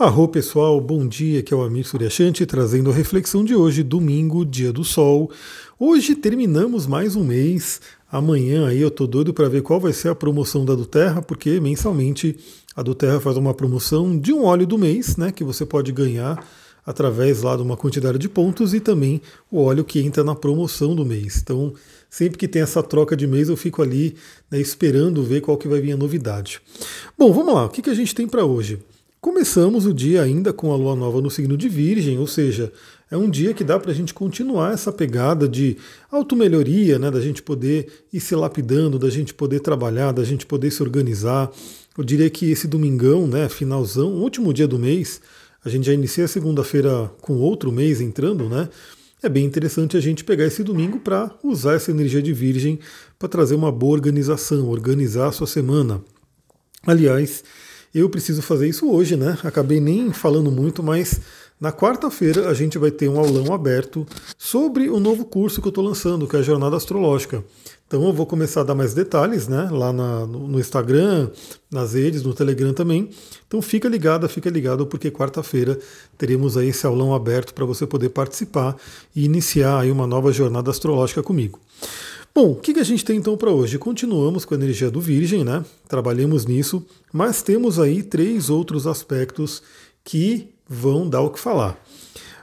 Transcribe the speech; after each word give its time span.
Arro 0.00 0.26
pessoal, 0.28 0.80
bom 0.80 1.06
dia, 1.06 1.42
que 1.42 1.52
é 1.52 1.56
o 1.56 1.62
Amir 1.62 1.86
Suryashanti 1.86 2.46
trazendo 2.46 2.88
a 2.90 2.94
reflexão 2.94 3.44
de 3.44 3.54
hoje, 3.54 3.82
domingo, 3.82 4.46
dia 4.46 4.72
do 4.72 4.82
sol. 4.82 5.30
Hoje 5.78 6.14
terminamos 6.14 6.86
mais 6.86 7.16
um 7.16 7.22
mês. 7.22 7.82
Amanhã 8.10 8.66
aí 8.66 8.80
eu 8.80 8.90
tô 8.90 9.06
doido 9.06 9.34
para 9.34 9.46
ver 9.50 9.60
qual 9.60 9.78
vai 9.78 9.92
ser 9.92 10.08
a 10.08 10.14
promoção 10.14 10.64
da 10.64 10.74
do 10.74 10.86
Terra, 10.86 11.20
porque 11.20 11.60
mensalmente 11.60 12.34
a 12.74 12.82
do 12.82 12.94
Terra 12.94 13.20
faz 13.20 13.36
uma 13.36 13.52
promoção 13.52 14.18
de 14.18 14.32
um 14.32 14.44
óleo 14.44 14.66
do 14.66 14.78
mês, 14.78 15.18
né, 15.18 15.30
que 15.30 15.44
você 15.44 15.66
pode 15.66 15.92
ganhar 15.92 16.42
através 16.86 17.42
lá 17.42 17.54
de 17.54 17.62
uma 17.62 17.76
quantidade 17.76 18.16
de 18.16 18.26
pontos 18.26 18.72
e 18.72 18.80
também 18.80 19.20
o 19.50 19.60
óleo 19.60 19.84
que 19.84 20.00
entra 20.00 20.24
na 20.24 20.34
promoção 20.34 20.96
do 20.96 21.04
mês. 21.04 21.40
Então, 21.42 21.74
sempre 22.08 22.38
que 22.38 22.48
tem 22.48 22.62
essa 22.62 22.82
troca 22.82 23.14
de 23.14 23.26
mês, 23.26 23.50
eu 23.50 23.56
fico 23.56 23.82
ali 23.82 24.16
né, 24.50 24.58
esperando 24.58 25.22
ver 25.22 25.42
qual 25.42 25.58
que 25.58 25.68
vai 25.68 25.78
vir 25.78 25.92
a 25.92 25.96
novidade. 25.98 26.62
Bom, 27.18 27.30
vamos 27.34 27.52
lá. 27.52 27.66
O 27.66 27.68
que, 27.68 27.82
que 27.82 27.90
a 27.90 27.94
gente 27.94 28.14
tem 28.14 28.26
para 28.26 28.46
hoje? 28.46 28.78
Começamos 29.20 29.84
o 29.84 29.92
dia 29.92 30.22
ainda 30.22 30.50
com 30.50 30.72
a 30.72 30.76
lua 30.76 30.96
nova 30.96 31.20
no 31.20 31.30
signo 31.30 31.54
de 31.54 31.68
Virgem, 31.68 32.18
ou 32.18 32.26
seja, 32.26 32.72
é 33.10 33.18
um 33.18 33.28
dia 33.28 33.52
que 33.52 33.62
dá 33.62 33.78
para 33.78 33.90
a 33.90 33.94
gente 33.94 34.14
continuar 34.14 34.72
essa 34.72 34.90
pegada 34.90 35.46
de 35.46 35.76
automelhoria, 36.10 36.98
né, 36.98 37.10
da 37.10 37.20
gente 37.20 37.42
poder 37.42 38.04
ir 38.10 38.18
se 38.18 38.34
lapidando, 38.34 38.98
da 38.98 39.10
gente 39.10 39.34
poder 39.34 39.60
trabalhar, 39.60 40.12
da 40.12 40.24
gente 40.24 40.46
poder 40.46 40.70
se 40.70 40.82
organizar. 40.82 41.52
Eu 41.98 42.02
diria 42.02 42.30
que 42.30 42.50
esse 42.50 42.66
domingão, 42.66 43.26
né, 43.26 43.46
finalzão, 43.50 44.08
último 44.14 44.54
dia 44.54 44.66
do 44.66 44.78
mês, 44.78 45.20
a 45.62 45.68
gente 45.68 45.84
já 45.84 45.92
inicia 45.92 46.24
a 46.24 46.28
segunda-feira 46.28 47.10
com 47.20 47.34
outro 47.34 47.70
mês 47.70 48.00
entrando, 48.00 48.48
né? 48.48 48.70
É 49.22 49.28
bem 49.28 49.44
interessante 49.44 49.98
a 49.98 50.00
gente 50.00 50.24
pegar 50.24 50.46
esse 50.46 50.64
domingo 50.64 50.98
para 50.98 51.30
usar 51.44 51.74
essa 51.74 51.90
energia 51.90 52.22
de 52.22 52.32
Virgem 52.32 52.78
para 53.18 53.28
trazer 53.28 53.54
uma 53.54 53.70
boa 53.70 53.92
organização, 53.92 54.66
organizar 54.70 55.28
a 55.28 55.32
sua 55.32 55.46
semana. 55.46 56.00
Aliás, 56.86 57.44
eu 57.94 58.08
preciso 58.08 58.42
fazer 58.42 58.68
isso 58.68 58.90
hoje, 58.90 59.16
né? 59.16 59.38
Acabei 59.42 59.80
nem 59.80 60.12
falando 60.12 60.50
muito, 60.50 60.82
mas 60.82 61.20
na 61.60 61.72
quarta-feira 61.72 62.48
a 62.48 62.54
gente 62.54 62.78
vai 62.78 62.90
ter 62.90 63.08
um 63.08 63.18
aulão 63.18 63.52
aberto 63.52 64.06
sobre 64.38 64.88
o 64.88 64.98
novo 64.98 65.24
curso 65.24 65.60
que 65.60 65.68
eu 65.68 65.70
estou 65.70 65.84
lançando, 65.84 66.26
que 66.26 66.36
é 66.36 66.38
a 66.38 66.42
Jornada 66.42 66.76
Astrológica. 66.76 67.44
Então 67.86 68.04
eu 68.04 68.12
vou 68.12 68.24
começar 68.24 68.60
a 68.60 68.64
dar 68.64 68.74
mais 68.76 68.94
detalhes, 68.94 69.48
né? 69.48 69.68
Lá 69.68 69.92
na, 69.92 70.24
no 70.24 70.60
Instagram, 70.60 71.28
nas 71.68 71.94
redes, 71.94 72.22
no 72.22 72.32
Telegram 72.32 72.72
também. 72.72 73.10
Então 73.48 73.60
fica 73.60 73.88
ligado, 73.88 74.28
fica 74.28 74.48
ligado, 74.48 74.86
porque 74.86 75.10
quarta-feira 75.10 75.76
teremos 76.16 76.56
aí 76.56 76.68
esse 76.68 76.86
aulão 76.86 77.12
aberto 77.12 77.52
para 77.52 77.64
você 77.64 77.84
poder 77.86 78.10
participar 78.10 78.76
e 79.14 79.24
iniciar 79.24 79.80
aí 79.80 79.90
uma 79.90 80.06
nova 80.06 80.32
jornada 80.32 80.70
astrológica 80.70 81.20
comigo. 81.20 81.58
Bom, 82.32 82.52
o 82.52 82.54
que 82.54 82.78
a 82.78 82.84
gente 82.84 83.04
tem 83.04 83.16
então 83.16 83.36
para 83.36 83.50
hoje? 83.50 83.76
Continuamos 83.76 84.44
com 84.44 84.54
a 84.54 84.56
energia 84.56 84.88
do 84.88 85.00
Virgem, 85.00 85.42
né? 85.42 85.64
Trabalhamos 85.88 86.46
nisso, 86.46 86.86
mas 87.12 87.42
temos 87.42 87.76
aí 87.80 88.04
três 88.04 88.48
outros 88.48 88.86
aspectos 88.86 89.60
que 90.04 90.48
vão 90.68 91.08
dar 91.08 91.22
o 91.22 91.30
que 91.30 91.40
falar. 91.40 91.76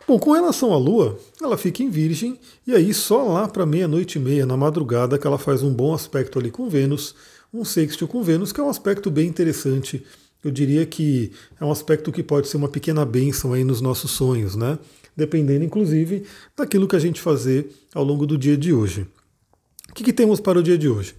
Bom, 0.06 0.20
com 0.20 0.34
relação 0.34 0.74
à 0.74 0.78
Lua, 0.78 1.18
ela 1.42 1.58
fica 1.58 1.84
em 1.84 1.90
Virgem, 1.90 2.38
e 2.66 2.76
aí 2.76 2.94
só 2.94 3.24
lá 3.24 3.48
para 3.48 3.66
meia-noite 3.66 4.18
e 4.18 4.22
meia, 4.22 4.46
na 4.46 4.58
madrugada, 4.58 5.18
que 5.18 5.26
ela 5.26 5.38
faz 5.38 5.64
um 5.64 5.74
bom 5.74 5.94
aspecto 5.94 6.38
ali 6.38 6.52
com 6.52 6.68
Vênus, 6.68 7.16
um 7.54 7.64
sextil 7.64 8.10
com 8.10 8.22
Vênus, 8.22 8.52
que 8.52 8.60
é 8.60 8.64
um 8.64 8.70
aspecto 8.70 9.10
bem 9.10 9.30
interessante. 9.30 10.04
Eu 10.44 10.52
diria 10.52 10.86
que 10.86 11.32
é 11.62 11.64
um 11.64 11.72
aspecto 11.72 12.12
que 12.12 12.22
pode 12.22 12.50
ser 12.50 12.58
uma 12.58 12.68
pequena 12.68 13.06
bênção 13.06 13.54
aí 13.54 13.64
nos 13.64 13.80
nossos 13.80 14.12
sonhos, 14.12 14.54
né? 14.54 14.78
Dependendo, 15.16 15.64
inclusive, 15.64 16.24
daquilo 16.58 16.90
que 16.90 16.96
a 16.98 17.00
gente 17.00 17.22
fazer 17.22 17.72
ao 17.96 18.04
longo 18.04 18.28
do 18.28 18.38
dia 18.38 18.58
de 18.58 18.74
hoje 18.74 19.08
que, 19.94 20.04
que 20.04 20.14
temos 20.14 20.40
para 20.40 20.60
o 20.60 20.64
dia 20.64 20.78
de 20.78 20.90
hoje? 20.90 21.16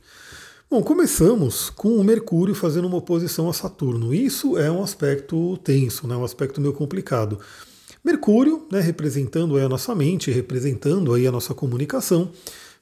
Bom, 0.71 0.83
começamos 0.83 1.71
com 1.71 1.97
o 1.97 2.05
Mercúrio 2.05 2.55
fazendo 2.55 2.87
uma 2.87 2.99
oposição 2.99 3.49
a 3.49 3.53
Saturno. 3.53 4.13
Isso 4.13 4.59
é 4.59 4.71
um 4.71 4.83
aspecto 4.83 5.57
tenso, 5.65 6.07
né, 6.07 6.15
um 6.15 6.25
aspecto 6.25 6.61
meio 6.61 6.75
complicado. 6.75 7.39
Mercúrio, 8.05 8.67
né, 8.71 8.81
representando 8.81 9.57
a 9.57 9.69
nossa 9.69 9.95
mente, 9.95 10.31
representando 10.31 11.15
aí 11.15 11.27
a 11.27 11.33
nossa 11.33 11.55
comunicação, 11.55 12.31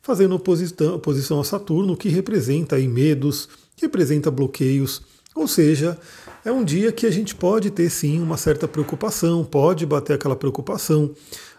fazendo 0.03 0.35
oposição, 0.35 0.97
oposição 0.97 1.41
a 1.41 1.45
Saturno, 1.45 1.97
que 1.97 2.09
representa 2.09 2.77
aí 2.77 2.89
medos, 2.89 3.49
representa 3.81 4.31
bloqueios, 4.31 5.03
ou 5.37 5.47
seja, 5.47 5.99
é 6.45 6.51
um 6.51 6.65
dia 6.65 6.91
que 6.91 7.07
a 7.07 7.11
gente 7.11 7.35
pode 7.35 7.71
ter 7.71 7.91
sim 7.91 8.21
uma 8.21 8.37
certa 8.37 8.67
preocupação, 8.67 9.45
pode 9.45 9.85
bater 9.85 10.15
aquela 10.15 10.35
preocupação. 10.35 11.15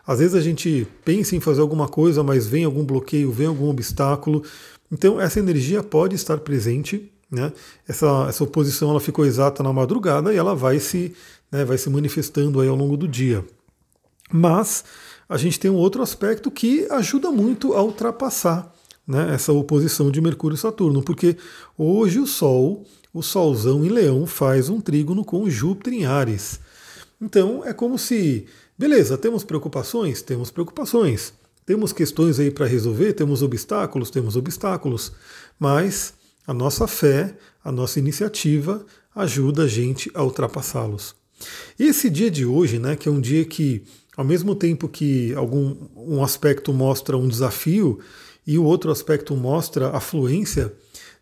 Às 0.07 0.19
vezes 0.19 0.35
a 0.35 0.41
gente 0.41 0.87
pensa 1.03 1.35
em 1.35 1.41
fazer 1.41 1.59
alguma 1.59 1.89
coisa, 1.89 2.23
mas 2.23 2.47
vem 2.47 2.63
algum 2.63 2.85
bloqueio, 2.85 3.29
vem 3.29 3.47
algum 3.47 3.69
obstáculo. 3.69 4.41
Então 4.89 5.19
essa 5.19 5.37
energia 5.37 5.83
pode 5.83 6.15
estar 6.15 6.37
presente. 6.37 7.11
Né? 7.29 7.51
Essa, 7.85 8.25
essa 8.29 8.41
oposição 8.41 8.89
ela 8.89 9.01
ficou 9.01 9.25
exata 9.25 9.61
na 9.61 9.73
madrugada 9.73 10.33
e 10.33 10.37
ela 10.37 10.55
vai 10.55 10.79
se, 10.79 11.13
né, 11.51 11.65
vai 11.65 11.77
se 11.77 11.89
manifestando 11.89 12.61
aí 12.61 12.69
ao 12.69 12.75
longo 12.75 12.95
do 12.95 13.05
dia. 13.05 13.45
Mas 14.31 14.85
a 15.27 15.35
gente 15.35 15.59
tem 15.59 15.69
um 15.69 15.75
outro 15.75 16.01
aspecto 16.01 16.49
que 16.49 16.87
ajuda 16.89 17.29
muito 17.29 17.73
a 17.73 17.83
ultrapassar 17.83 18.73
né, 19.05 19.33
essa 19.33 19.51
oposição 19.51 20.09
de 20.09 20.21
Mercúrio 20.21 20.55
e 20.55 20.57
Saturno, 20.57 21.03
porque 21.03 21.35
hoje 21.77 22.19
o 22.19 22.27
Sol, 22.27 22.85
o 23.13 23.21
Solzão 23.21 23.83
em 23.83 23.89
Leão, 23.89 24.25
faz 24.25 24.69
um 24.69 24.79
trígono 24.79 25.25
com 25.25 25.49
Júpiter 25.49 25.93
em 25.93 26.05
Ares. 26.05 26.61
Então 27.19 27.65
é 27.65 27.73
como 27.73 27.97
se 27.97 28.45
Beleza, 28.77 29.17
temos 29.17 29.43
preocupações? 29.43 30.21
Temos 30.21 30.51
preocupações. 30.51 31.33
Temos 31.65 31.91
questões 31.91 32.39
aí 32.39 32.51
para 32.51 32.67
resolver? 32.67 33.13
Temos 33.13 33.41
obstáculos? 33.41 34.11
Temos 34.11 34.35
obstáculos. 34.35 35.11
Mas 35.57 36.13
a 36.45 36.53
nossa 36.53 36.85
fé, 36.87 37.35
a 37.63 37.71
nossa 37.71 37.97
iniciativa 37.97 38.85
ajuda 39.15 39.63
a 39.63 39.67
gente 39.67 40.11
a 40.13 40.23
ultrapassá-los. 40.23 41.15
Esse 41.79 42.07
dia 42.07 42.29
de 42.29 42.45
hoje, 42.45 42.77
né, 42.77 42.95
que 42.95 43.09
é 43.09 43.11
um 43.11 43.19
dia 43.19 43.43
que, 43.45 43.83
ao 44.15 44.23
mesmo 44.23 44.53
tempo 44.53 44.87
que 44.87 45.33
algum 45.33 45.75
um 45.95 46.23
aspecto 46.23 46.71
mostra 46.71 47.17
um 47.17 47.27
desafio 47.27 47.99
e 48.45 48.59
o 48.59 48.63
outro 48.63 48.91
aspecto 48.91 49.35
mostra 49.35 49.89
a 49.89 49.99
fluência, 49.99 50.71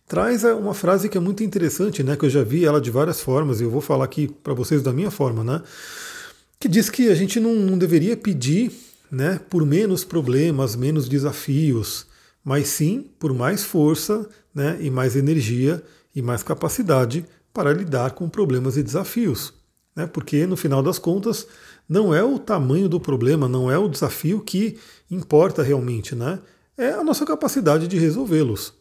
traz 0.05 0.43
uma 0.43 0.73
frase 0.73 1.07
que 1.07 1.17
é 1.17 1.22
muito 1.22 1.41
interessante, 1.41 2.03
né, 2.03 2.17
que 2.17 2.25
eu 2.25 2.29
já 2.29 2.43
vi 2.43 2.66
ela 2.66 2.81
de 2.81 2.91
várias 2.91 3.22
formas 3.22 3.61
e 3.61 3.63
eu 3.63 3.72
vou 3.72 3.81
falar 3.81 4.03
aqui 4.03 4.27
para 4.27 4.53
vocês 4.53 4.83
da 4.83 4.91
minha 4.91 5.09
forma, 5.09 5.41
né? 5.41 5.61
Que 6.59 6.67
diz 6.67 6.89
que 6.89 7.09
a 7.09 7.16
gente 7.16 7.39
não, 7.39 7.53
não 7.55 7.77
deveria 7.77 8.16
pedir 8.16 8.71
né, 9.11 9.39
por 9.49 9.66
menos 9.66 10.03
problemas, 10.03 10.75
menos 10.75 11.07
desafios, 11.07 12.07
mas 12.43 12.67
sim 12.67 13.09
por 13.19 13.33
mais 13.33 13.63
força 13.63 14.27
né, 14.53 14.77
e 14.79 14.89
mais 14.89 15.16
energia 15.16 15.83
e 16.16 16.21
mais 16.21 16.43
capacidade 16.43 17.25
para 17.53 17.73
lidar 17.73 18.11
com 18.11 18.27
problemas 18.29 18.77
e 18.77 18.83
desafios. 18.83 19.53
Né, 19.95 20.05
porque 20.05 20.45
no 20.45 20.57
final 20.57 20.83
das 20.83 20.99
contas 20.99 21.47
não 21.88 22.13
é 22.13 22.23
o 22.23 22.38
tamanho 22.38 22.89
do 22.89 22.99
problema, 22.99 23.47
não 23.47 23.69
é 23.72 23.77
o 23.77 23.87
desafio 23.87 24.41
que 24.41 24.77
importa 25.09 25.63
realmente, 25.63 26.16
né? 26.16 26.39
É 26.77 26.89
a 26.89 27.03
nossa 27.03 27.25
capacidade 27.25 27.87
de 27.87 27.97
resolvê-los. 27.97 28.73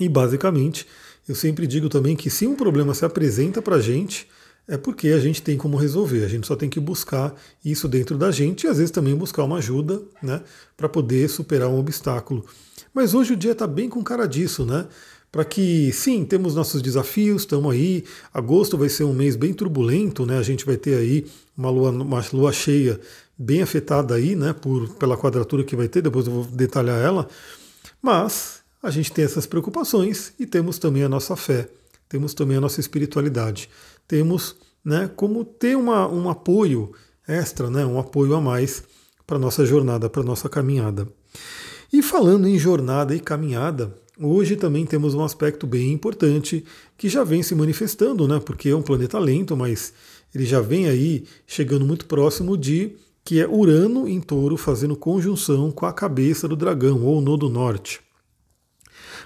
E 0.00 0.08
basicamente, 0.08 0.86
eu 1.28 1.34
sempre 1.34 1.66
digo 1.66 1.88
também 1.88 2.16
que 2.16 2.30
se 2.30 2.46
um 2.46 2.56
problema 2.56 2.94
se 2.94 3.04
apresenta 3.04 3.62
para 3.62 3.76
a 3.76 3.80
gente, 3.80 4.26
é 4.66 4.76
porque 4.76 5.08
a 5.08 5.18
gente 5.18 5.42
tem 5.42 5.56
como 5.56 5.76
resolver. 5.76 6.24
A 6.24 6.28
gente 6.28 6.46
só 6.46 6.56
tem 6.56 6.68
que 6.68 6.80
buscar 6.80 7.34
isso 7.64 7.86
dentro 7.86 8.16
da 8.16 8.30
gente 8.30 8.64
e 8.64 8.68
às 8.68 8.78
vezes 8.78 8.90
também 8.90 9.14
buscar 9.14 9.44
uma 9.44 9.58
ajuda 9.58 10.02
né, 10.22 10.40
para 10.76 10.88
poder 10.88 11.28
superar 11.28 11.68
um 11.68 11.78
obstáculo. 11.78 12.44
Mas 12.92 13.14
hoje 13.14 13.34
o 13.34 13.36
dia 13.36 13.52
está 13.52 13.66
bem 13.66 13.88
com 13.88 14.02
cara 14.02 14.26
disso, 14.26 14.64
né? 14.64 14.86
Para 15.30 15.44
que, 15.44 15.90
sim, 15.92 16.24
temos 16.24 16.54
nossos 16.54 16.80
desafios, 16.80 17.42
estamos 17.42 17.72
aí. 17.72 18.04
Agosto 18.32 18.78
vai 18.78 18.88
ser 18.88 19.02
um 19.02 19.12
mês 19.12 19.34
bem 19.34 19.52
turbulento, 19.52 20.24
né? 20.24 20.38
A 20.38 20.42
gente 20.42 20.64
vai 20.64 20.76
ter 20.76 20.94
aí 20.94 21.26
uma 21.56 21.70
lua, 21.70 21.90
uma 21.90 22.24
lua 22.32 22.52
cheia 22.52 23.00
bem 23.36 23.60
afetada 23.60 24.14
aí, 24.14 24.36
né? 24.36 24.52
Por, 24.52 24.90
pela 24.90 25.16
quadratura 25.16 25.64
que 25.64 25.74
vai 25.74 25.88
ter, 25.88 26.02
depois 26.02 26.28
eu 26.28 26.32
vou 26.32 26.44
detalhar 26.44 27.02
ela. 27.02 27.26
Mas 28.00 28.60
a 28.80 28.90
gente 28.90 29.10
tem 29.10 29.24
essas 29.24 29.44
preocupações 29.44 30.32
e 30.38 30.46
temos 30.46 30.78
também 30.78 31.02
a 31.02 31.08
nossa 31.08 31.34
fé, 31.34 31.68
temos 32.08 32.34
também 32.34 32.56
a 32.56 32.60
nossa 32.60 32.80
espiritualidade 32.80 33.68
temos 34.06 34.56
né, 34.84 35.10
como 35.14 35.44
ter 35.44 35.76
uma, 35.76 36.06
um 36.08 36.28
apoio 36.28 36.92
extra, 37.26 37.70
né, 37.70 37.84
um 37.84 37.98
apoio 37.98 38.34
a 38.34 38.40
mais 38.40 38.82
para 39.26 39.36
a 39.36 39.40
nossa 39.40 39.64
jornada, 39.64 40.10
para 40.10 40.20
a 40.20 40.24
nossa 40.24 40.48
caminhada. 40.48 41.08
E 41.92 42.02
falando 42.02 42.46
em 42.46 42.58
jornada 42.58 43.14
e 43.14 43.20
caminhada, 43.20 43.94
hoje 44.20 44.56
também 44.56 44.84
temos 44.84 45.14
um 45.14 45.24
aspecto 45.24 45.66
bem 45.66 45.92
importante 45.92 46.64
que 46.98 47.08
já 47.08 47.24
vem 47.24 47.42
se 47.42 47.54
manifestando, 47.54 48.28
né, 48.28 48.40
porque 48.44 48.68
é 48.68 48.76
um 48.76 48.82
planeta 48.82 49.18
lento, 49.18 49.56
mas 49.56 49.94
ele 50.34 50.44
já 50.44 50.60
vem 50.60 50.86
aí 50.86 51.24
chegando 51.46 51.86
muito 51.86 52.06
próximo 52.06 52.56
de 52.56 52.96
que 53.24 53.40
é 53.40 53.48
Urano 53.48 54.06
em 54.06 54.20
touro 54.20 54.56
fazendo 54.58 54.94
conjunção 54.94 55.70
com 55.70 55.86
a 55.86 55.92
cabeça 55.94 56.46
do 56.46 56.54
dragão, 56.54 57.02
ou 57.02 57.22
nodo 57.22 57.48
norte. 57.48 58.02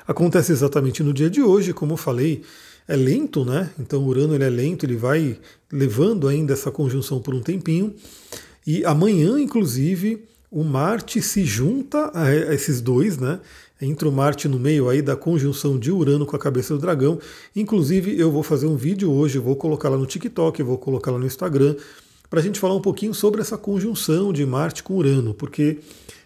Acontece 0.06 0.52
exatamente 0.52 1.02
no 1.02 1.12
dia 1.12 1.28
de 1.28 1.42
hoje, 1.42 1.72
como 1.72 1.94
eu 1.94 1.96
falei, 1.96 2.44
é 2.88 2.96
lento, 2.96 3.44
né? 3.44 3.70
Então 3.78 4.04
Urano 4.06 4.34
ele 4.34 4.44
é 4.44 4.48
lento, 4.48 4.86
ele 4.86 4.96
vai 4.96 5.38
levando 5.70 6.26
ainda 6.26 6.54
essa 6.54 6.70
conjunção 6.70 7.20
por 7.20 7.34
um 7.34 7.40
tempinho. 7.40 7.94
E 8.66 8.84
amanhã, 8.84 9.38
inclusive, 9.38 10.24
o 10.50 10.64
Marte 10.64 11.20
se 11.20 11.44
junta 11.44 12.10
a 12.14 12.34
esses 12.34 12.80
dois, 12.80 13.18
né? 13.18 13.40
Entra 13.80 14.08
o 14.08 14.12
Marte 14.12 14.48
no 14.48 14.58
meio 14.58 14.88
aí 14.88 15.00
da 15.02 15.14
conjunção 15.14 15.78
de 15.78 15.92
Urano 15.92 16.26
com 16.26 16.34
a 16.34 16.38
cabeça 16.38 16.74
do 16.74 16.80
dragão. 16.80 17.20
Inclusive, 17.54 18.18
eu 18.18 18.32
vou 18.32 18.42
fazer 18.42 18.66
um 18.66 18.76
vídeo 18.76 19.12
hoje, 19.12 19.38
vou 19.38 19.54
colocar 19.54 19.88
lá 19.88 19.96
no 19.96 20.06
TikTok, 20.06 20.62
vou 20.62 20.78
colocar 20.78 21.12
lá 21.12 21.18
no 21.18 21.26
Instagram, 21.26 21.76
para 22.28 22.40
a 22.40 22.42
gente 22.42 22.58
falar 22.58 22.74
um 22.74 22.80
pouquinho 22.80 23.14
sobre 23.14 23.40
essa 23.40 23.56
conjunção 23.56 24.32
de 24.32 24.44
Marte 24.44 24.82
com 24.82 24.96
Urano, 24.96 25.32
porque 25.32 25.78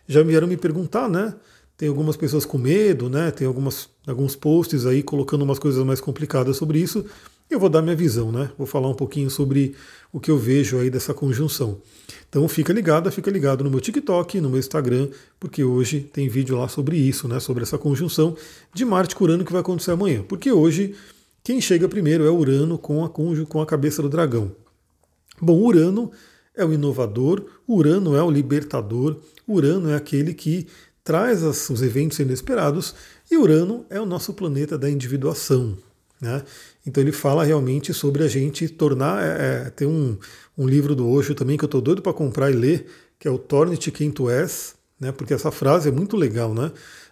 já 0.08 0.22
vieram 0.22 0.46
me 0.46 0.56
perguntar, 0.56 1.08
né? 1.08 1.34
Tem 1.76 1.88
algumas 1.88 2.16
pessoas 2.16 2.44
com 2.44 2.58
medo, 2.58 3.08
né? 3.08 3.30
Tem 3.30 3.46
algumas, 3.46 3.88
alguns 4.06 4.36
posts 4.36 4.86
aí 4.86 5.02
colocando 5.02 5.42
umas 5.42 5.58
coisas 5.58 5.84
mais 5.84 6.00
complicadas 6.00 6.56
sobre 6.56 6.78
isso. 6.78 7.04
Eu 7.50 7.60
vou 7.60 7.68
dar 7.68 7.82
minha 7.82 7.96
visão, 7.96 8.32
né? 8.32 8.50
Vou 8.56 8.66
falar 8.66 8.88
um 8.88 8.94
pouquinho 8.94 9.28
sobre 9.28 9.74
o 10.12 10.18
que 10.18 10.30
eu 10.30 10.38
vejo 10.38 10.78
aí 10.78 10.88
dessa 10.88 11.12
conjunção. 11.12 11.80
Então 12.28 12.48
fica 12.48 12.72
ligado, 12.72 13.10
fica 13.12 13.30
ligado 13.30 13.62
no 13.62 13.70
meu 13.70 13.80
TikTok, 13.80 14.40
no 14.40 14.48
meu 14.48 14.58
Instagram, 14.58 15.08
porque 15.38 15.62
hoje 15.62 16.00
tem 16.00 16.28
vídeo 16.28 16.56
lá 16.56 16.66
sobre 16.66 16.96
isso, 16.96 17.28
né? 17.28 17.40
Sobre 17.40 17.62
essa 17.62 17.76
conjunção 17.76 18.36
de 18.72 18.84
Marte 18.84 19.14
com 19.14 19.24
Urano 19.24 19.44
que 19.44 19.52
vai 19.52 19.60
acontecer 19.60 19.90
amanhã. 19.90 20.22
Porque 20.22 20.50
hoje 20.50 20.94
quem 21.44 21.60
chega 21.60 21.88
primeiro 21.88 22.24
é 22.24 22.30
Urano 22.30 22.78
com 22.78 23.04
a, 23.04 23.10
com 23.10 23.60
a 23.60 23.66
cabeça 23.66 24.00
do 24.00 24.08
dragão. 24.08 24.52
Bom, 25.40 25.58
Urano 25.58 26.10
é 26.56 26.64
o 26.64 26.72
inovador, 26.72 27.44
Urano 27.68 28.16
é 28.16 28.22
o 28.22 28.30
libertador, 28.30 29.16
Urano 29.46 29.90
é 29.90 29.94
aquele 29.94 30.32
que 30.34 30.66
traz 31.04 31.42
os 31.42 31.82
eventos 31.82 32.18
inesperados 32.18 32.94
e 33.30 33.36
Urano 33.36 33.84
é 33.90 34.00
o 34.00 34.06
nosso 34.06 34.32
planeta 34.32 34.78
da 34.78 34.90
individuação. 34.90 35.76
Né? 36.20 36.42
Então 36.86 37.02
ele 37.02 37.12
fala 37.12 37.44
realmente 37.44 37.92
sobre 37.92 38.22
a 38.22 38.28
gente 38.28 38.68
tornar. 38.68 39.22
É, 39.22 39.66
é 39.66 39.70
tem 39.70 39.88
um, 39.88 40.16
um 40.56 40.68
livro 40.68 40.94
do 40.94 41.08
Osho 41.08 41.34
também 41.34 41.56
que 41.56 41.64
eu 41.64 41.66
estou 41.66 41.80
doido 41.80 42.00
para 42.00 42.12
comprar 42.12 42.50
e 42.50 42.54
ler, 42.54 42.86
que 43.18 43.26
é 43.26 43.30
o 43.30 43.38
Torne-te 43.38 43.90
quem 43.90 44.10
tu 44.10 44.30
és, 44.30 44.74
né? 45.00 45.10
porque 45.10 45.34
essa 45.34 45.50
frase 45.50 45.88
é 45.88 45.92
muito 45.92 46.16
legal, 46.16 46.54
né? 46.54 46.70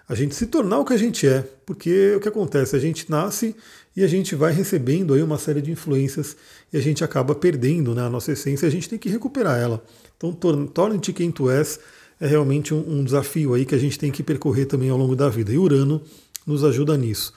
A 0.08 0.14
gente 0.16 0.34
se 0.34 0.46
tornar 0.46 0.80
o 0.80 0.84
que 0.84 0.92
a 0.92 0.96
gente 0.96 1.24
é, 1.24 1.48
porque 1.64 2.16
o 2.16 2.20
que 2.20 2.26
acontece? 2.26 2.74
A 2.74 2.80
gente 2.80 3.08
nasce 3.08 3.54
e 3.96 4.02
a 4.02 4.08
gente 4.08 4.34
vai 4.34 4.52
recebendo 4.52 5.14
aí 5.14 5.22
uma 5.22 5.38
série 5.38 5.62
de 5.62 5.70
influências 5.70 6.36
e 6.72 6.76
a 6.76 6.80
gente 6.80 7.04
acaba 7.04 7.32
perdendo 7.32 7.94
né, 7.94 8.02
a 8.02 8.10
nossa 8.10 8.32
essência, 8.32 8.66
a 8.66 8.70
gente 8.70 8.88
tem 8.88 8.98
que 8.98 9.08
recuperar 9.08 9.56
ela. 9.56 9.80
Então, 10.16 10.32
torne-te 10.66 11.12
quem 11.12 11.30
tu 11.30 11.48
és 11.48 11.78
é 12.20 12.26
realmente 12.26 12.74
um, 12.74 13.00
um 13.00 13.02
desafio 13.02 13.54
aí 13.54 13.64
que 13.64 13.74
a 13.74 13.78
gente 13.78 13.98
tem 13.98 14.12
que 14.12 14.22
percorrer 14.22 14.66
também 14.66 14.90
ao 14.90 14.98
longo 14.98 15.16
da 15.16 15.28
vida. 15.28 15.50
E 15.52 15.56
Urano 15.58 16.02
nos 16.46 16.62
ajuda 16.62 16.96
nisso. 16.96 17.32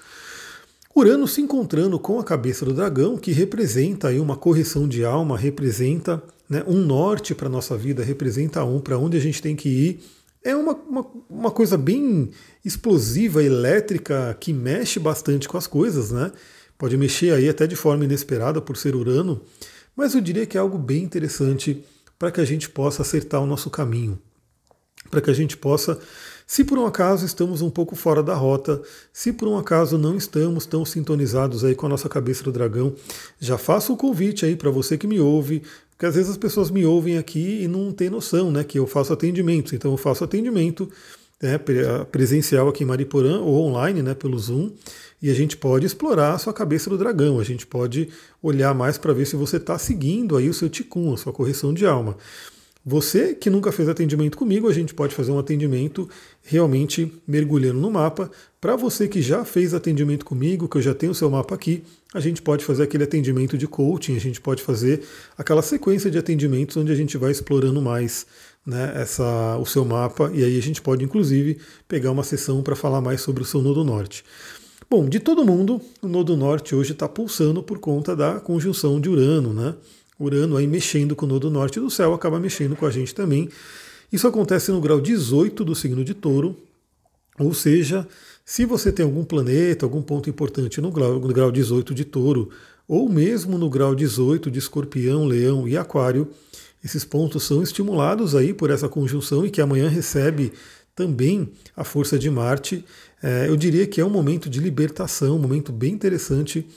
Urano 0.93 1.27
se 1.27 1.41
encontrando 1.41 1.97
com 1.97 2.19
a 2.19 2.23
cabeça 2.23 2.65
do 2.65 2.73
dragão, 2.73 3.17
que 3.17 3.31
representa 3.31 4.09
aí 4.09 4.19
uma 4.19 4.35
correção 4.35 4.87
de 4.87 5.03
alma, 5.03 5.37
representa 5.37 6.21
né, 6.47 6.63
um 6.67 6.75
norte 6.75 7.33
para 7.33 7.47
a 7.47 7.51
nossa 7.51 7.75
vida, 7.77 8.03
representa 8.03 8.63
um 8.63 8.79
para 8.79 8.97
onde 8.97 9.17
a 9.17 9.19
gente 9.19 9.41
tem 9.41 9.55
que 9.55 9.69
ir. 9.69 9.99
É 10.43 10.55
uma, 10.55 10.73
uma, 10.73 11.07
uma, 11.29 11.51
coisa 11.51 11.77
bem 11.77 12.29
explosiva, 12.63 13.41
elétrica, 13.41 14.35
que 14.39 14.51
mexe 14.51 14.99
bastante 14.99 15.47
com 15.47 15.57
as 15.57 15.65
coisas, 15.65 16.11
né? 16.11 16.31
Pode 16.77 16.97
mexer 16.97 17.33
aí 17.33 17.47
até 17.47 17.65
de 17.65 17.77
forma 17.77 18.03
inesperada 18.03 18.61
por 18.61 18.75
ser 18.75 18.93
Urano, 18.93 19.41
mas 19.95 20.13
eu 20.13 20.19
diria 20.19 20.45
que 20.45 20.57
é 20.57 20.59
algo 20.59 20.77
bem 20.77 21.01
interessante 21.01 21.83
para 22.19 22.29
que 22.29 22.41
a 22.41 22.45
gente 22.45 22.69
possa 22.69 23.03
acertar 23.03 23.41
o 23.41 23.45
nosso 23.45 23.69
caminho 23.69 24.19
para 25.09 25.21
que 25.21 25.29
a 25.29 25.33
gente 25.33 25.55
possa, 25.55 25.99
se 26.47 26.63
por 26.63 26.77
um 26.77 26.85
acaso 26.85 27.25
estamos 27.25 27.61
um 27.61 27.69
pouco 27.69 27.95
fora 27.95 28.23
da 28.23 28.33
rota, 28.33 28.81
se 29.11 29.31
por 29.31 29.47
um 29.47 29.57
acaso 29.57 29.97
não 29.97 30.17
estamos 30.17 30.65
tão 30.65 30.83
sintonizados 30.83 31.63
aí 31.63 31.75
com 31.75 31.85
a 31.85 31.89
nossa 31.89 32.09
cabeça 32.09 32.43
do 32.43 32.51
dragão, 32.51 32.95
já 33.39 33.57
faço 33.57 33.93
o 33.93 33.97
convite 33.97 34.45
aí 34.45 34.55
para 34.55 34.71
você 34.71 34.97
que 34.97 35.07
me 35.07 35.19
ouve, 35.19 35.61
porque 35.91 36.05
às 36.05 36.15
vezes 36.15 36.31
as 36.31 36.37
pessoas 36.37 36.71
me 36.71 36.85
ouvem 36.85 37.17
aqui 37.17 37.63
e 37.63 37.67
não 37.67 37.91
tem 37.91 38.09
noção, 38.09 38.51
né, 38.51 38.63
que 38.63 38.79
eu 38.79 38.87
faço 38.87 39.13
atendimento. 39.13 39.75
Então 39.75 39.91
eu 39.91 39.97
faço 39.97 40.23
atendimento 40.23 40.89
né, 41.41 41.59
presencial 42.11 42.67
aqui 42.69 42.83
em 42.83 42.87
Mariporã 42.87 43.39
ou 43.39 43.67
online, 43.67 44.01
né, 44.01 44.13
pelo 44.13 44.37
Zoom, 44.39 44.71
e 45.21 45.29
a 45.29 45.33
gente 45.33 45.55
pode 45.55 45.85
explorar 45.85 46.33
a 46.33 46.37
sua 46.37 46.53
cabeça 46.53 46.89
do 46.89 46.97
dragão, 46.97 47.39
a 47.39 47.43
gente 47.43 47.65
pode 47.65 48.09
olhar 48.41 48.73
mais 48.73 48.97
para 48.97 49.13
ver 49.13 49.25
se 49.25 49.35
você 49.35 49.57
está 49.57 49.77
seguindo 49.77 50.35
aí 50.35 50.49
o 50.49 50.53
seu 50.53 50.69
ticum, 50.69 51.13
a 51.13 51.17
sua 51.17 51.31
correção 51.31 51.73
de 51.73 51.85
alma. 51.85 52.17
Você 52.85 53.33
que 53.33 53.49
nunca 53.49 53.71
fez 53.71 53.87
atendimento 53.87 54.37
comigo, 54.37 54.67
a 54.67 54.73
gente 54.73 54.93
pode 54.93 55.15
fazer 55.15 55.31
um 55.31 55.39
atendimento 55.39 56.09
realmente 56.43 57.13
mergulhando 57.25 57.79
no 57.79 57.89
mapa. 57.89 58.29
Para 58.59 58.75
você 58.75 59.07
que 59.07 59.21
já 59.21 59.45
fez 59.45 59.73
atendimento 59.73 60.25
comigo, 60.25 60.67
que 60.67 60.77
eu 60.77 60.81
já 60.81 60.93
tenho 60.93 61.13
o 61.13 61.15
seu 61.15 61.29
mapa 61.29 61.55
aqui, 61.55 61.81
a 62.13 62.19
gente 62.19 62.41
pode 62.41 62.65
fazer 62.65 62.83
aquele 62.83 63.05
atendimento 63.05 63.57
de 63.57 63.67
coaching, 63.67 64.17
a 64.17 64.19
gente 64.19 64.41
pode 64.41 64.61
fazer 64.61 65.01
aquela 65.37 65.61
sequência 65.61 66.11
de 66.11 66.17
atendimentos 66.17 66.75
onde 66.75 66.91
a 66.91 66.95
gente 66.95 67.17
vai 67.17 67.31
explorando 67.31 67.81
mais 67.81 68.25
né, 68.65 68.91
essa, 68.95 69.57
o 69.57 69.65
seu 69.65 69.85
mapa 69.85 70.29
e 70.33 70.43
aí 70.43 70.57
a 70.57 70.61
gente 70.61 70.81
pode 70.81 71.05
inclusive 71.05 71.59
pegar 71.87 72.11
uma 72.11 72.23
sessão 72.23 72.61
para 72.61 72.75
falar 72.75 72.99
mais 72.99 73.21
sobre 73.21 73.43
o 73.43 73.45
seu 73.45 73.61
nodo 73.61 73.85
norte. 73.85 74.25
Bom, 74.89 75.07
de 75.07 75.21
todo 75.21 75.45
mundo, 75.45 75.81
o 76.01 76.07
nodo 76.07 76.35
norte 76.35 76.75
hoje 76.75 76.91
está 76.91 77.07
pulsando 77.07 77.63
por 77.63 77.79
conta 77.79 78.13
da 78.13 78.41
conjunção 78.41 78.99
de 78.99 79.09
Urano, 79.09 79.53
né? 79.53 79.73
Urano 80.23 80.57
aí 80.57 80.67
mexendo 80.67 81.15
com 81.15 81.25
o 81.25 81.29
nodo 81.29 81.49
norte 81.49 81.79
do 81.79 81.89
céu 81.89 82.13
acaba 82.13 82.39
mexendo 82.39 82.75
com 82.75 82.85
a 82.85 82.91
gente 82.91 83.13
também. 83.13 83.49
Isso 84.11 84.27
acontece 84.27 84.71
no 84.71 84.79
grau 84.79 85.01
18 85.01 85.63
do 85.63 85.75
signo 85.75 86.03
de 86.03 86.13
touro, 86.13 86.55
ou 87.39 87.53
seja, 87.53 88.07
se 88.45 88.65
você 88.65 88.91
tem 88.91 89.03
algum 89.03 89.23
planeta, 89.23 89.85
algum 89.85 90.01
ponto 90.01 90.29
importante 90.29 90.79
no 90.79 90.91
grau, 90.91 91.19
no 91.19 91.27
grau 91.27 91.51
18 91.51 91.93
de 91.93 92.05
touro, 92.05 92.49
ou 92.87 93.09
mesmo 93.09 93.57
no 93.57 93.69
grau 93.69 93.95
18 93.95 94.51
de 94.51 94.59
escorpião, 94.59 95.25
leão 95.25 95.67
e 95.67 95.77
aquário, 95.77 96.27
esses 96.83 97.05
pontos 97.05 97.43
são 97.43 97.63
estimulados 97.63 98.35
aí 98.35 98.53
por 98.53 98.69
essa 98.69 98.89
conjunção 98.89 99.45
e 99.45 99.49
que 99.49 99.61
amanhã 99.61 99.87
recebe 99.87 100.51
também 100.93 101.49
a 101.75 101.83
força 101.83 102.19
de 102.19 102.29
Marte. 102.29 102.83
É, 103.21 103.47
eu 103.47 103.55
diria 103.55 103.87
que 103.87 104.01
é 104.01 104.05
um 104.05 104.09
momento 104.09 104.49
de 104.49 104.59
libertação, 104.59 105.37
um 105.37 105.39
momento 105.39 105.71
bem 105.71 105.93
interessante 105.93 106.67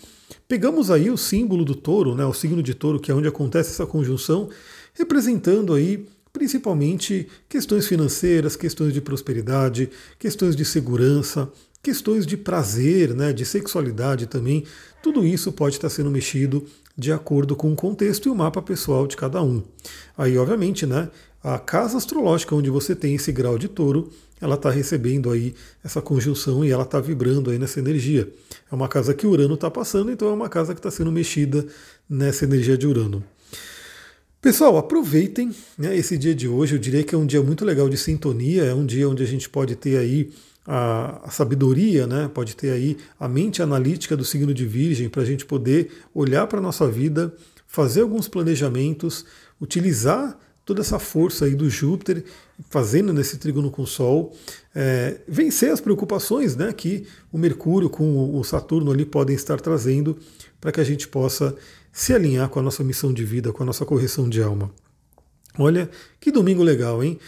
Pegamos 0.48 0.90
aí 0.90 1.10
o 1.10 1.16
símbolo 1.16 1.64
do 1.64 1.74
touro, 1.74 2.14
né, 2.14 2.24
o 2.24 2.32
signo 2.32 2.62
de 2.62 2.72
touro, 2.72 3.00
que 3.00 3.10
é 3.10 3.14
onde 3.14 3.26
acontece 3.26 3.70
essa 3.70 3.84
conjunção, 3.84 4.48
representando 4.94 5.74
aí 5.74 6.06
principalmente 6.32 7.26
questões 7.48 7.86
financeiras, 7.88 8.54
questões 8.54 8.92
de 8.92 9.00
prosperidade, 9.00 9.90
questões 10.18 10.54
de 10.54 10.64
segurança, 10.64 11.50
questões 11.82 12.26
de 12.26 12.36
prazer, 12.36 13.14
né, 13.14 13.32
de 13.32 13.44
sexualidade 13.44 14.26
também. 14.26 14.64
Tudo 15.02 15.24
isso 15.24 15.50
pode 15.50 15.76
estar 15.76 15.88
sendo 15.88 16.10
mexido 16.10 16.64
de 16.96 17.10
acordo 17.10 17.56
com 17.56 17.72
o 17.72 17.76
contexto 17.76 18.26
e 18.26 18.30
o 18.30 18.34
mapa 18.34 18.62
pessoal 18.62 19.06
de 19.06 19.16
cada 19.16 19.42
um. 19.42 19.62
Aí, 20.16 20.36
obviamente, 20.38 20.86
né, 20.86 21.10
a 21.42 21.58
casa 21.58 21.96
astrológica 21.96 22.54
onde 22.54 22.70
você 22.70 22.94
tem 22.94 23.14
esse 23.14 23.32
grau 23.32 23.58
de 23.58 23.68
touro 23.68 24.10
ela 24.40 24.54
está 24.54 24.70
recebendo 24.70 25.30
aí 25.30 25.54
essa 25.82 26.02
conjunção 26.02 26.64
e 26.64 26.70
ela 26.70 26.82
está 26.82 27.00
vibrando 27.00 27.50
aí 27.50 27.58
nessa 27.58 27.78
energia. 27.78 28.28
É 28.70 28.74
uma 28.74 28.88
casa 28.88 29.14
que 29.14 29.26
Urano 29.26 29.54
está 29.54 29.70
passando, 29.70 30.10
então 30.10 30.28
é 30.28 30.32
uma 30.32 30.48
casa 30.48 30.74
que 30.74 30.78
está 30.78 30.90
sendo 30.90 31.10
mexida 31.10 31.66
nessa 32.08 32.44
energia 32.44 32.76
de 32.76 32.86
Urano. 32.86 33.24
Pessoal, 34.40 34.76
aproveitem 34.76 35.50
né, 35.76 35.96
esse 35.96 36.16
dia 36.16 36.34
de 36.34 36.46
hoje. 36.46 36.74
Eu 36.74 36.78
diria 36.78 37.02
que 37.02 37.14
é 37.14 37.18
um 37.18 37.26
dia 37.26 37.42
muito 37.42 37.64
legal 37.64 37.88
de 37.88 37.96
sintonia, 37.96 38.64
é 38.64 38.74
um 38.74 38.84
dia 38.84 39.08
onde 39.08 39.22
a 39.22 39.26
gente 39.26 39.48
pode 39.48 39.74
ter 39.74 39.96
aí 39.96 40.30
a, 40.66 41.26
a 41.26 41.30
sabedoria, 41.30 42.06
né, 42.06 42.30
pode 42.32 42.54
ter 42.54 42.70
aí 42.70 42.96
a 43.18 43.28
mente 43.28 43.62
analítica 43.62 44.16
do 44.16 44.24
signo 44.24 44.52
de 44.52 44.66
Virgem 44.66 45.08
para 45.08 45.22
a 45.22 45.24
gente 45.24 45.46
poder 45.46 45.90
olhar 46.14 46.46
para 46.46 46.58
a 46.58 46.62
nossa 46.62 46.86
vida, 46.88 47.34
fazer 47.66 48.02
alguns 48.02 48.28
planejamentos, 48.28 49.24
utilizar 49.60 50.38
toda 50.66 50.80
essa 50.80 50.98
força 50.98 51.44
aí 51.44 51.54
do 51.54 51.70
Júpiter 51.70 52.24
fazendo 52.68 53.12
nesse 53.12 53.38
trígono 53.38 53.70
com 53.70 53.82
o 53.82 53.86
Sol, 53.86 54.34
é, 54.74 55.20
vencer 55.26 55.70
as 55.70 55.80
preocupações 55.80 56.56
né, 56.56 56.72
que 56.72 57.06
o 57.32 57.38
Mercúrio 57.38 57.88
com 57.88 58.36
o 58.36 58.42
Saturno 58.42 58.90
ali 58.90 59.06
podem 59.06 59.36
estar 59.36 59.60
trazendo 59.60 60.18
para 60.60 60.72
que 60.72 60.80
a 60.80 60.84
gente 60.84 61.06
possa 61.06 61.54
se 61.92 62.12
alinhar 62.12 62.48
com 62.48 62.58
a 62.58 62.62
nossa 62.62 62.82
missão 62.82 63.12
de 63.12 63.24
vida, 63.24 63.52
com 63.52 63.62
a 63.62 63.66
nossa 63.66 63.86
correção 63.86 64.28
de 64.28 64.42
alma. 64.42 64.70
Olha 65.56 65.88
que 66.20 66.32
domingo 66.32 66.62
legal, 66.62 67.02
hein? 67.02 67.18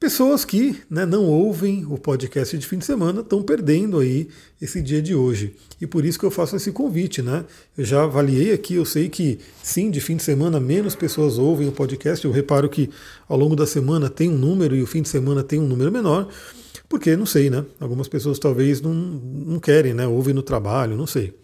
Pessoas 0.00 0.44
que 0.44 0.80
né, 0.88 1.04
não 1.04 1.24
ouvem 1.24 1.84
o 1.84 1.98
podcast 1.98 2.56
de 2.56 2.64
fim 2.64 2.78
de 2.78 2.84
semana 2.84 3.20
estão 3.20 3.42
perdendo 3.42 3.98
aí 3.98 4.28
esse 4.62 4.80
dia 4.80 5.02
de 5.02 5.12
hoje. 5.12 5.56
E 5.80 5.88
por 5.88 6.04
isso 6.04 6.16
que 6.16 6.24
eu 6.24 6.30
faço 6.30 6.54
esse 6.54 6.70
convite, 6.70 7.20
né? 7.20 7.44
Eu 7.76 7.84
já 7.84 8.04
avaliei 8.04 8.52
aqui, 8.52 8.74
eu 8.74 8.84
sei 8.84 9.08
que 9.08 9.40
sim, 9.60 9.90
de 9.90 10.00
fim 10.00 10.14
de 10.14 10.22
semana 10.22 10.60
menos 10.60 10.94
pessoas 10.94 11.36
ouvem 11.36 11.66
o 11.66 11.72
podcast. 11.72 12.24
Eu 12.24 12.30
reparo 12.30 12.68
que 12.68 12.88
ao 13.28 13.36
longo 13.36 13.56
da 13.56 13.66
semana 13.66 14.08
tem 14.08 14.30
um 14.30 14.38
número 14.38 14.76
e 14.76 14.82
o 14.82 14.86
fim 14.86 15.02
de 15.02 15.08
semana 15.08 15.42
tem 15.42 15.58
um 15.58 15.66
número 15.66 15.90
menor. 15.90 16.28
Porque 16.88 17.16
não 17.16 17.26
sei, 17.26 17.50
né? 17.50 17.64
Algumas 17.80 18.06
pessoas 18.06 18.38
talvez 18.38 18.80
não, 18.80 18.94
não 18.94 19.58
querem, 19.58 19.94
né? 19.94 20.06
Ouvem 20.06 20.32
no 20.32 20.44
trabalho, 20.44 20.96
não 20.96 21.08
sei. 21.08 21.34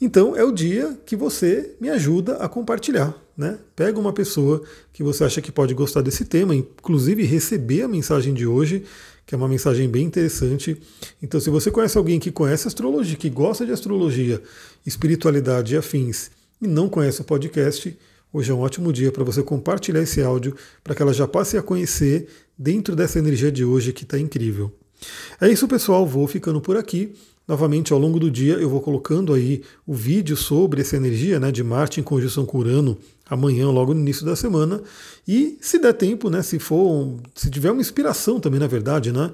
Então 0.00 0.36
é 0.36 0.44
o 0.44 0.52
dia 0.52 0.96
que 1.04 1.16
você 1.16 1.74
me 1.80 1.90
ajuda 1.90 2.36
a 2.36 2.48
compartilhar. 2.48 3.25
Né? 3.36 3.58
Pega 3.74 3.98
uma 3.98 4.12
pessoa 4.12 4.62
que 4.92 5.02
você 5.02 5.24
acha 5.24 5.42
que 5.42 5.52
pode 5.52 5.74
gostar 5.74 6.00
desse 6.00 6.24
tema, 6.24 6.54
inclusive 6.54 7.22
receber 7.22 7.82
a 7.82 7.88
mensagem 7.88 8.32
de 8.32 8.46
hoje, 8.46 8.84
que 9.26 9.34
é 9.34 9.38
uma 9.38 9.48
mensagem 9.48 9.88
bem 9.88 10.04
interessante. 10.04 10.80
Então, 11.22 11.38
se 11.38 11.50
você 11.50 11.70
conhece 11.70 11.98
alguém 11.98 12.18
que 12.18 12.30
conhece 12.30 12.66
astrologia, 12.66 13.16
que 13.16 13.28
gosta 13.28 13.66
de 13.66 13.72
astrologia, 13.72 14.42
espiritualidade 14.86 15.74
e 15.74 15.76
afins, 15.76 16.30
e 16.62 16.66
não 16.66 16.88
conhece 16.88 17.20
o 17.20 17.24
podcast, 17.24 17.96
Hoje 18.32 18.50
é 18.50 18.54
um 18.54 18.60
ótimo 18.60 18.92
dia 18.92 19.10
para 19.10 19.24
você 19.24 19.42
compartilhar 19.42 20.02
esse 20.02 20.20
áudio 20.20 20.54
para 20.84 20.94
que 20.94 21.00
ela 21.00 21.14
já 21.14 21.26
passe 21.26 21.56
a 21.56 21.62
conhecer 21.62 22.28
dentro 22.58 22.94
dessa 22.94 23.18
energia 23.18 23.50
de 23.50 23.64
hoje 23.64 23.94
que 23.94 24.02
está 24.02 24.18
incrível. 24.18 24.70
É 25.40 25.48
isso, 25.48 25.66
pessoal. 25.66 26.06
Vou 26.06 26.26
ficando 26.26 26.60
por 26.60 26.76
aqui. 26.76 27.14
Novamente, 27.46 27.92
ao 27.92 27.98
longo 27.98 28.18
do 28.18 28.28
dia, 28.28 28.54
eu 28.54 28.68
vou 28.68 28.80
colocando 28.80 29.32
aí 29.32 29.62
o 29.86 29.94
vídeo 29.94 30.36
sobre 30.36 30.80
essa 30.80 30.96
energia 30.96 31.38
né, 31.38 31.52
de 31.52 31.62
Marte 31.62 32.00
em 32.00 32.02
conjunção 32.02 32.44
com 32.44 32.58
Urano 32.58 32.98
amanhã, 33.28 33.70
logo 33.70 33.94
no 33.94 34.00
início 34.00 34.26
da 34.26 34.34
semana. 34.34 34.82
E 35.26 35.56
se 35.60 35.78
der 35.78 35.92
tempo, 35.92 36.28
né, 36.28 36.42
se 36.42 36.58
for, 36.58 37.14
se 37.34 37.48
tiver 37.48 37.70
uma 37.70 37.80
inspiração 37.80 38.40
também, 38.40 38.58
na 38.58 38.66
verdade, 38.66 39.12
né, 39.12 39.30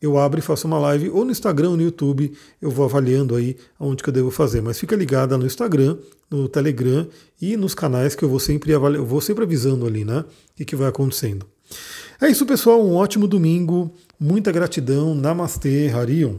eu 0.00 0.18
abro 0.18 0.38
e 0.38 0.42
faço 0.42 0.66
uma 0.66 0.78
live 0.78 1.08
ou 1.08 1.24
no 1.24 1.30
Instagram 1.30 1.70
ou 1.70 1.76
no 1.78 1.82
YouTube, 1.82 2.30
eu 2.60 2.70
vou 2.70 2.84
avaliando 2.84 3.34
aí 3.34 3.56
aonde 3.80 4.02
que 4.02 4.08
eu 4.10 4.12
devo 4.12 4.30
fazer. 4.30 4.60
Mas 4.60 4.78
fica 4.78 4.94
ligada 4.94 5.38
no 5.38 5.46
Instagram, 5.46 5.96
no 6.30 6.46
Telegram 6.46 7.08
e 7.40 7.56
nos 7.56 7.74
canais 7.74 8.14
que 8.14 8.22
eu 8.22 8.28
vou 8.28 8.38
sempre 8.38 8.74
avali 8.74 8.96
eu 8.96 9.06
vou 9.06 9.22
sempre 9.22 9.44
avisando 9.44 9.86
ali, 9.86 10.04
né? 10.04 10.22
O 10.60 10.64
que 10.64 10.76
vai 10.76 10.88
acontecendo. 10.88 11.46
É 12.20 12.28
isso, 12.28 12.44
pessoal. 12.44 12.84
Um 12.84 12.94
ótimo 12.94 13.26
domingo. 13.26 13.90
Muita 14.20 14.52
gratidão. 14.52 15.14
Namastê, 15.14 15.88
Harion. 15.88 16.34